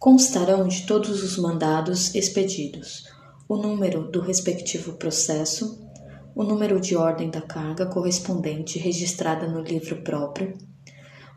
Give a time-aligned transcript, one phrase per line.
[0.00, 3.04] constarão de todos os mandados expedidos
[3.46, 5.86] o número do respectivo processo,
[6.34, 10.56] o número de ordem da carga correspondente registrada no livro próprio,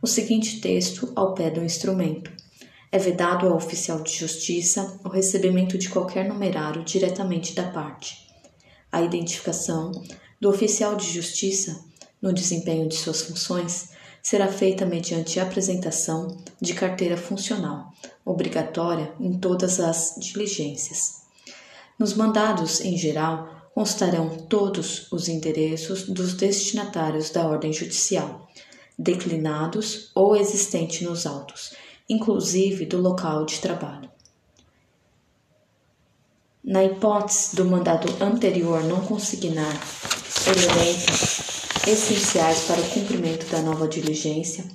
[0.02, 2.31] o seguinte texto ao pé do instrumento.
[2.89, 8.30] É vedado ao oficial de justiça o recebimento de qualquer numerário diretamente da parte.
[8.89, 9.91] A identificação
[10.39, 11.84] do oficial de justiça
[12.21, 13.89] no desempenho de suas funções
[14.24, 17.92] será feita mediante apresentação de carteira funcional,
[18.24, 21.24] obrigatória em todas as diligências.
[22.00, 28.47] Nos mandados, em geral, constarão todos os endereços dos destinatários da ordem judicial,
[28.97, 31.74] declinados ou existentes nos autos,
[32.08, 34.09] inclusive do local de trabalho.
[36.64, 39.73] Na hipótese do mandado anterior não consignar
[40.47, 44.66] elementos essenciais para o cumprimento da nova diligência,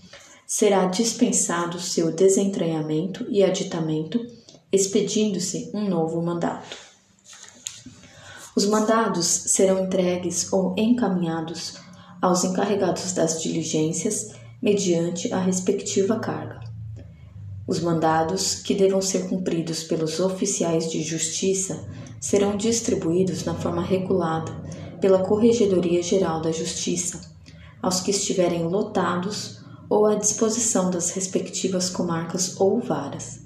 [0.46, 4.18] será dispensado seu desentranhamento e aditamento,
[4.72, 6.76] expedindo-se um novo mandato.
[8.56, 11.74] Os mandados serão entregues ou encaminhados
[12.20, 16.60] aos encarregados das diligências mediante a respectiva carga.
[17.66, 21.86] Os mandados, que devam ser cumpridos pelos oficiais de justiça,
[22.18, 24.52] serão distribuídos na forma regulada
[25.00, 27.20] pela Corregedoria Geral da Justiça,
[27.82, 33.40] aos que estiverem lotados ou à disposição das respectivas comarcas ou varas.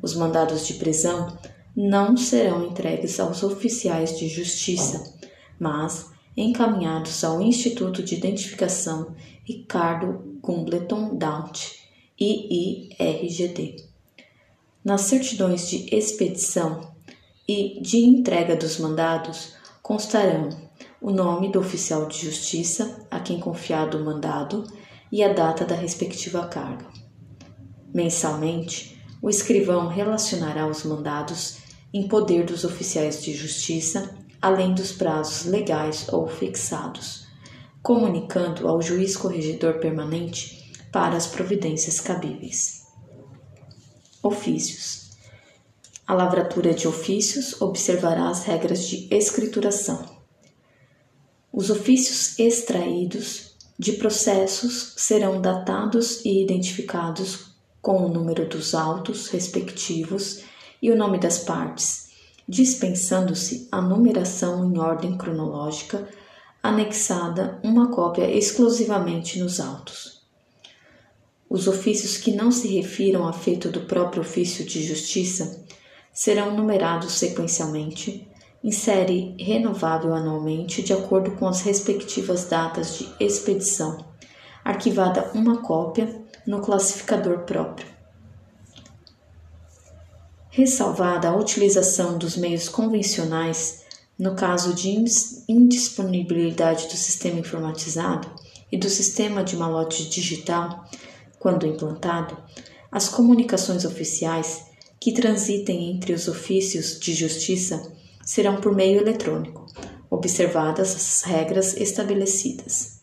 [0.00, 1.36] Os mandados de prisão
[1.76, 5.14] não serão entregues aos oficiais de justiça,
[5.58, 11.58] mas encaminhados ao Instituto de Identificação Ricardo Gumbleton Daunt,
[12.20, 13.76] IIRGD.
[14.84, 16.92] Nas certidões de expedição
[17.48, 20.50] e de entrega dos mandados constarão
[21.04, 24.64] o nome do oficial de justiça a quem confiado o mandado
[25.12, 26.86] e a data da respectiva carga.
[27.92, 31.58] Mensalmente, o escrivão relacionará os mandados
[31.92, 37.26] em poder dos oficiais de justiça, além dos prazos legais ou fixados,
[37.82, 42.86] comunicando ao juiz corregedor permanente para as providências cabíveis.
[44.22, 45.10] Ofícios.
[46.06, 50.13] A lavratura de ofícios observará as regras de escrituração
[51.56, 60.42] os ofícios extraídos de processos serão datados e identificados com o número dos autos respectivos
[60.82, 62.08] e o nome das partes,
[62.48, 66.08] dispensando-se a numeração em ordem cronológica,
[66.60, 70.24] anexada uma cópia exclusivamente nos autos.
[71.48, 75.64] Os ofícios que não se refiram a feito do próprio ofício de justiça
[76.12, 78.28] serão numerados sequencialmente
[78.72, 84.04] série renovável anualmente de acordo com as respectivas datas de expedição,
[84.64, 87.86] arquivada uma cópia no classificador próprio.
[90.48, 93.84] Ressalvada a utilização dos meios convencionais
[94.18, 94.90] no caso de
[95.48, 98.30] indisponibilidade do sistema informatizado
[98.70, 100.88] e do sistema de malote digital,
[101.38, 102.36] quando implantado,
[102.90, 104.66] as comunicações oficiais
[105.00, 107.92] que transitem entre os ofícios de justiça
[108.24, 109.66] serão por meio eletrônico,
[110.10, 113.00] observadas as regras estabelecidas.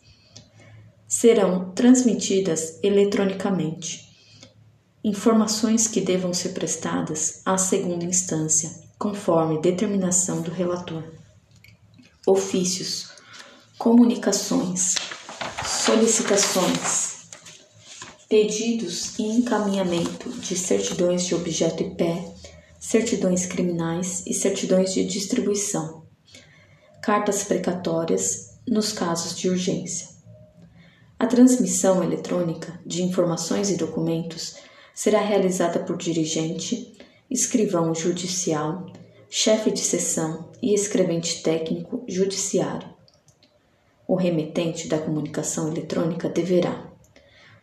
[1.08, 4.10] Serão transmitidas eletronicamente
[5.04, 11.04] informações que devam ser prestadas à segunda instância, conforme determinação do relator.
[12.26, 13.10] Ofícios,
[13.80, 14.96] comunicações,
[15.66, 17.22] solicitações,
[18.30, 22.32] pedidos e encaminhamento de certidões de objeto e pé
[22.82, 26.02] certidões criminais e certidões de distribuição,
[27.00, 30.10] cartas precatórias nos casos de urgência.
[31.20, 34.56] A transmissão eletrônica de informações e documentos
[34.96, 36.98] será realizada por dirigente,
[37.30, 38.88] escrivão judicial,
[39.30, 42.90] chefe de sessão e escrevente técnico judiciário.
[44.08, 46.91] O remetente da comunicação eletrônica deverá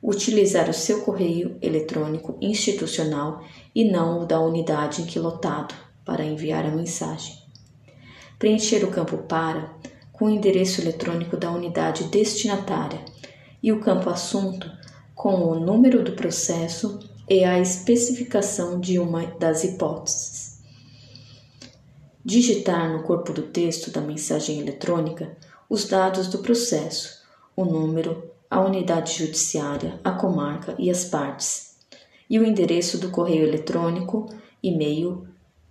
[0.02, 3.42] utilizar o seu correio eletrônico institucional
[3.74, 5.74] e não o da unidade em que lotado
[6.04, 7.36] para enviar a mensagem.
[8.38, 9.74] Preencher o campo para
[10.12, 13.04] com o endereço eletrônico da unidade destinatária
[13.62, 14.70] e o campo assunto
[15.14, 20.60] com o número do processo e a especificação de uma das hipóteses.
[22.24, 25.36] Digitar no corpo do texto da mensagem eletrônica
[25.68, 27.22] os dados do processo,
[27.56, 31.76] o número, a unidade judiciária, a comarca e as partes,
[32.28, 34.28] e o endereço do correio eletrônico,
[34.62, 35.26] e-mail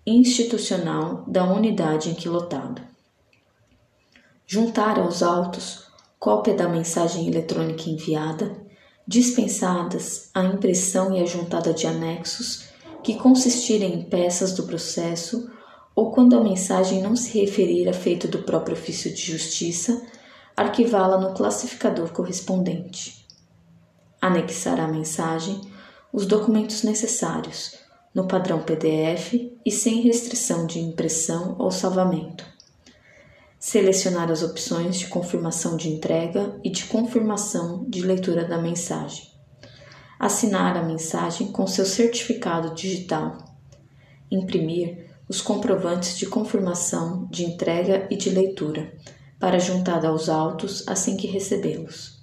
[0.06, 2.82] institucional da unidade em que lotado.
[4.46, 5.88] Juntar aos autos
[6.20, 8.58] cópia da mensagem eletrônica enviada,
[9.08, 12.70] dispensadas a impressão e a juntada de anexos
[13.04, 15.50] que consistirem em peças do processo
[15.96, 20.06] ou quando a mensagem não se referir a feito do próprio ofício de justiça,
[20.58, 23.26] arquivá-la no classificador correspondente.
[24.22, 25.62] Anexar à mensagem
[26.12, 27.76] os documentos necessários,
[28.14, 29.34] no padrão PDF
[29.66, 32.44] e sem restrição de impressão ou salvamento.
[33.60, 39.38] Selecionar as opções de confirmação de entrega e de confirmação de leitura da mensagem
[40.20, 43.38] assinar a mensagem com seu certificado digital,
[44.32, 48.94] imprimir os comprovantes de confirmação de entrega e de leitura,
[49.40, 52.20] para juntada aos autos assim que recebê-los.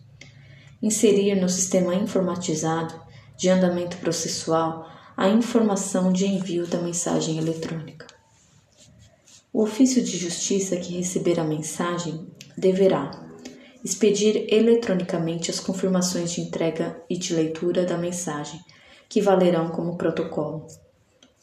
[0.82, 2.94] Inserir no sistema informatizado
[3.37, 8.06] de andamento processual a informação de envio da mensagem eletrônica.
[9.52, 12.26] O ofício de justiça que receber a mensagem
[12.58, 13.25] deverá
[13.84, 18.58] expedir eletronicamente as confirmações de entrega e de leitura da mensagem,
[19.08, 20.67] que valerão como protocolo.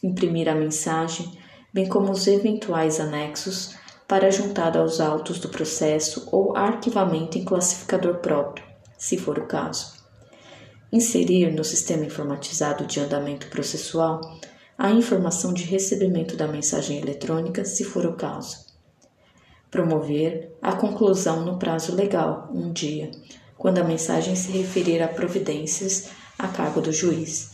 [0.02, 1.32] Imprimir a mensagem,
[1.72, 3.76] bem como os eventuais anexos,
[4.12, 8.66] para juntada aos autos do processo ou arquivamento em classificador próprio,
[8.98, 9.94] se for o caso.
[10.92, 14.20] Inserir no sistema informatizado de andamento processual
[14.78, 18.70] a informação de recebimento da mensagem eletrônica, se for o caso
[19.72, 23.12] promover a conclusão no prazo legal, um dia,
[23.58, 27.52] quando a mensagem se referir a providências a cargo do juiz.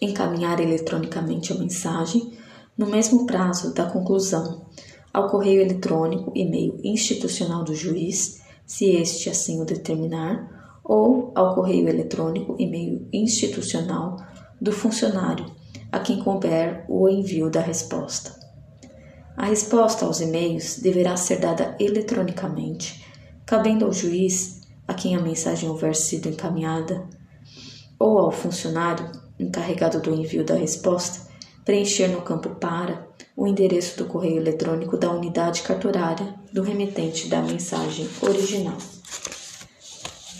[0.00, 2.38] Encaminhar eletronicamente a mensagem
[2.78, 4.70] no mesmo prazo da conclusão
[5.12, 11.54] ao correio eletrônico e meio institucional do juiz, se este assim o determinar, ou ao
[11.54, 14.16] correio eletrônico e meio institucional
[14.60, 15.46] do funcionário
[15.92, 18.38] a quem couber o envio da resposta.
[19.36, 23.04] A resposta aos e-mails deverá ser dada eletronicamente,
[23.46, 27.08] cabendo ao juiz a quem a mensagem houver sido encaminhada,
[27.98, 31.29] ou ao funcionário encarregado do envio da resposta,
[31.64, 37.40] preencher no campo para o endereço do correio eletrônico da unidade cartorária do remetente da
[37.42, 38.76] mensagem original.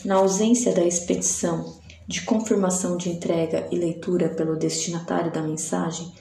[0.05, 6.13] Na ausência da expedição de confirmação de entrega e leitura pelo destinatário da mensagem,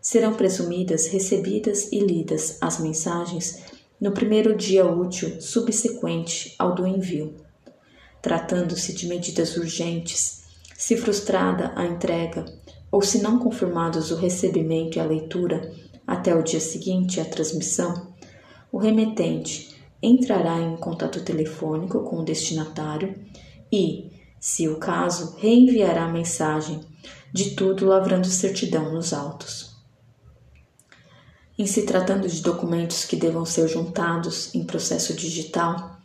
[0.00, 3.62] serão presumidas recebidas e lidas as mensagens
[4.00, 7.34] no primeiro dia útil subsequente ao do envio.
[8.22, 10.44] Tratando-se de medidas urgentes,
[10.76, 12.44] se frustrada a entrega
[12.94, 15.68] ou se não confirmados o recebimento e a leitura
[16.06, 18.14] até o dia seguinte à transmissão,
[18.70, 23.20] o remetente entrará em contato telefônico com o destinatário
[23.72, 26.82] e, se o caso, reenviará a mensagem,
[27.32, 29.74] de tudo lavrando certidão nos autos.
[31.58, 35.98] Em se tratando de documentos que devam ser juntados em processo digital,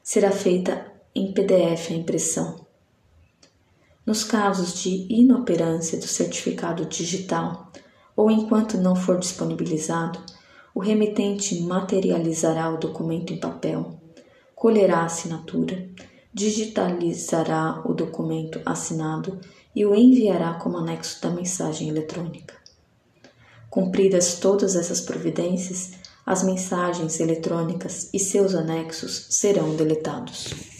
[0.00, 2.65] será feita em PDF a impressão.
[4.06, 7.72] Nos casos de inoperância do certificado digital
[8.14, 10.20] ou enquanto não for disponibilizado,
[10.72, 14.00] o remetente materializará o documento em papel,
[14.54, 15.88] colherá a assinatura,
[16.32, 19.40] digitalizará o documento assinado
[19.74, 22.54] e o enviará como anexo da mensagem eletrônica.
[23.68, 25.94] Cumpridas todas essas providências,
[26.24, 30.75] as mensagens eletrônicas e seus anexos serão deletados.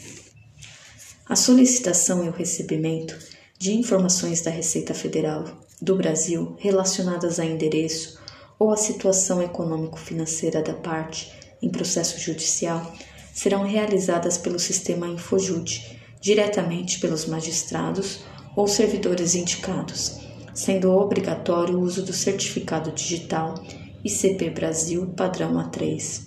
[1.29, 3.17] A solicitação e o recebimento
[3.59, 5.43] de informações da Receita Federal
[5.81, 8.19] do Brasil relacionadas a endereço
[8.57, 11.31] ou a situação econômico-financeira da parte
[11.61, 12.93] em processo judicial
[13.33, 18.21] serão realizadas pelo sistema InfoJude, diretamente pelos magistrados
[18.55, 23.53] ou servidores indicados sendo obrigatório o uso do certificado digital
[24.03, 26.25] ICP Brasil padrão A3.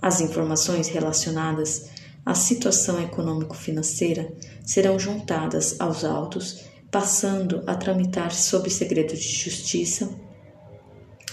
[0.00, 1.90] As informações relacionadas
[2.24, 4.32] à situação econômico-financeira
[4.64, 10.10] serão juntadas aos autos, passando a tramitar sob segredo de justiça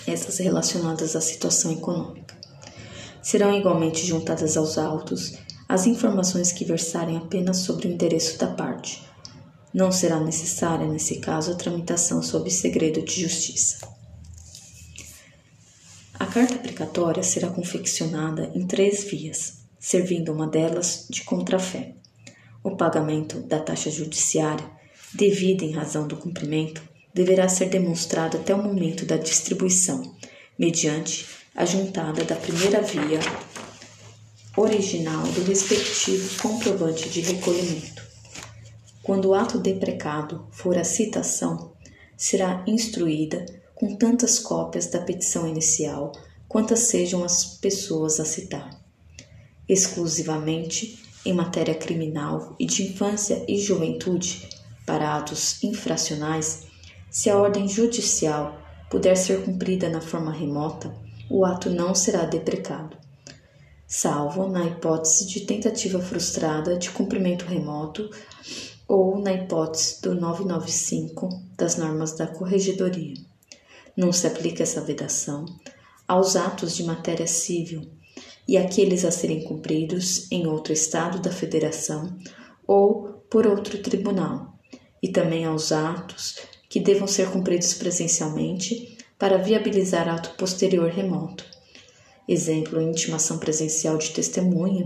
[0.05, 2.37] essas relacionadas à situação econômica.
[3.21, 9.05] Serão igualmente juntadas aos autos as informações que versarem apenas sobre o endereço da parte,
[9.73, 13.87] não será necessária, nesse caso, a tramitação sob segredo de justiça.
[16.19, 21.93] A carta precatória será confeccionada em três vias, servindo uma delas de contrafé.
[22.63, 24.65] O pagamento da taxa judiciária,
[25.13, 26.81] devida em razão do cumprimento,
[27.13, 30.15] deverá ser demonstrado até o momento da distribuição,
[30.57, 33.19] mediante a juntada da primeira via
[34.55, 38.03] original do respectivo comprovante de recolhimento.
[39.03, 41.73] Quando o ato deprecado for a citação,
[42.17, 46.11] será instruída com tantas cópias da petição inicial
[46.47, 48.76] quantas sejam as pessoas a citar.
[49.67, 54.47] Exclusivamente em matéria criminal e de infância e juventude,
[54.85, 56.65] para atos infracionais,
[57.09, 60.93] Se a ordem judicial puder ser cumprida na forma remota,
[61.29, 62.95] o ato não será deprecado,
[63.87, 68.09] salvo na hipótese de tentativa frustrada de cumprimento remoto
[68.87, 73.15] ou na hipótese do 995 das normas da Corregedoria.
[73.95, 75.45] Não se aplica essa vedação
[76.07, 77.96] aos atos de matéria civil
[78.47, 82.17] e aqueles a serem cumpridos em outro estado da federação
[82.65, 84.57] ou por outro tribunal,
[85.01, 86.37] e também aos atos
[86.69, 91.45] que devam ser cumpridos presencialmente para viabilizar ato posterior remoto.
[92.27, 94.83] Exemplo, intimação presencial de testemunha,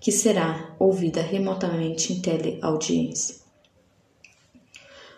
[0.00, 3.36] que será ouvida remotamente em teleaudiência.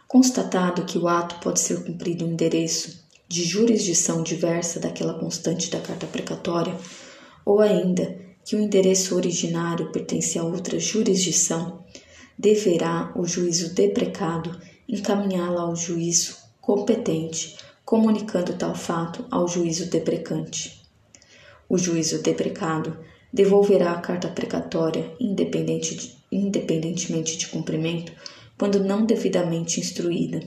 [0.07, 5.81] Constatado que o ato pode ser cumprido em endereço de jurisdição diversa daquela constante da
[5.81, 6.75] carta precatória,
[7.49, 8.15] ou ainda
[8.45, 11.83] que o endereço originário pertence a outra jurisdição,
[12.39, 20.83] deverá o juízo deprecado encaminhá-la ao juízo competente, comunicando tal fato ao juízo deprecante.
[21.67, 22.99] O juízo deprecado
[23.33, 28.13] devolverá a carta precatória independente de, independentemente de cumprimento
[28.59, 30.43] quando não devidamente instruída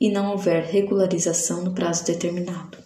[0.00, 2.78] e não houver regularização no prazo determinado.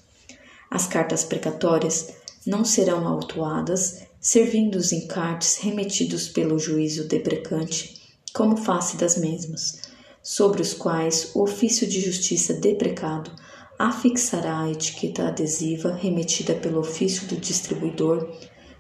[0.71, 8.01] As cartas precatórias não serão autuadas, servindo os encartes remetidos pelo juízo deprecante
[8.33, 9.83] como face das mesmas,
[10.23, 13.31] sobre os quais o ofício de justiça deprecado
[13.79, 18.31] afixará a etiqueta adesiva remetida pelo ofício do distribuidor,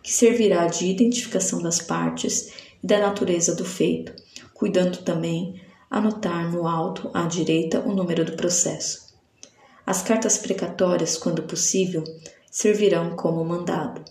[0.02, 2.52] que servirá de identificação das partes
[2.82, 4.12] e da natureza do feito,
[4.52, 9.10] cuidando também anotar no alto à direita o número do processo.
[9.86, 12.04] As cartas precatórias, quando possível,
[12.50, 14.04] servirão como mandado.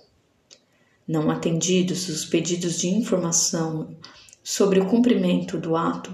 [1.06, 3.98] Não atendidos os pedidos de informação
[4.44, 6.14] sobre o cumprimento do ato,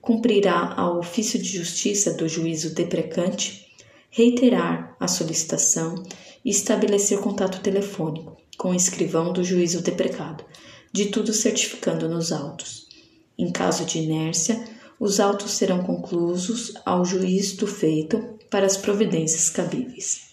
[0.00, 3.70] cumprirá ao ofício de justiça do juízo deprecante
[4.10, 6.02] reiterar a solicitação
[6.44, 10.44] e estabelecer contato telefônico com o escrivão do juízo deprecado,
[10.92, 12.88] de tudo certificando nos autos.
[13.38, 14.62] Em caso de inércia,
[15.00, 20.31] os autos serão conclusos ao juiz do feito para as providências cabíveis.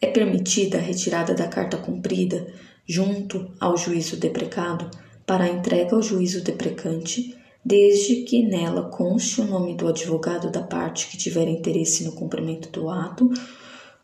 [0.00, 2.46] É permitida a retirada da carta cumprida
[2.86, 4.90] junto ao juízo deprecado
[5.26, 10.62] para a entrega ao juízo deprecante, desde que nela conste o nome do advogado da
[10.62, 13.30] parte que tiver interesse no cumprimento do ato,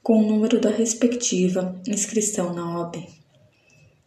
[0.02, 2.96] com o número da respectiva inscrição na OAB.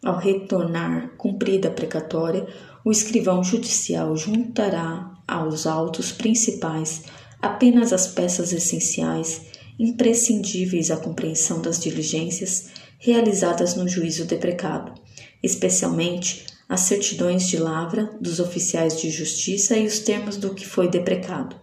[0.04, 2.46] Ao retornar cumprida a precatória,
[2.86, 7.04] o escrivão judicial juntará aos autos principais
[7.42, 14.94] apenas as peças essenciais imprescindíveis à compreensão das diligências realizadas no juízo deprecado,
[15.42, 20.90] especialmente as certidões de lavra dos oficiais de justiça e os termos do que foi
[20.90, 21.56] deprecado,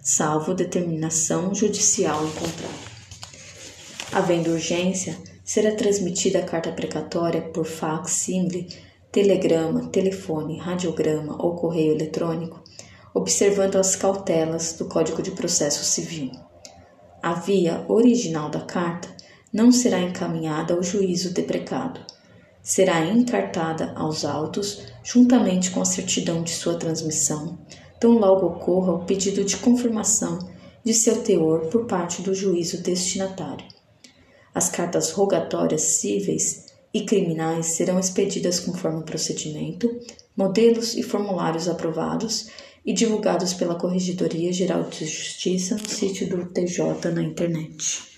[0.00, 2.92] salvo determinação judicial em contrário.
[4.12, 8.68] Havendo urgência, será transmitida a carta precatória por fax simile,
[9.10, 12.62] telegrama, telefone, radiograma ou correio eletrônico,
[13.14, 16.51] observando as cautelas do Código de Processo Civil.
[17.22, 19.08] A via original da carta
[19.52, 22.00] não será encaminhada ao juízo deprecado,
[22.60, 27.56] será encartada aos autos, juntamente com a certidão de sua transmissão,
[28.00, 30.40] tão logo ocorra o pedido de confirmação
[30.84, 33.66] de seu teor por parte do juízo destinatário.
[34.52, 39.88] As cartas rogatórias cíveis e criminais serão expedidas conforme o procedimento,
[40.36, 42.48] modelos e formulários aprovados
[42.84, 48.11] e divulgados pela Corregedoria Geral de Justiça no sítio do TJ na internet.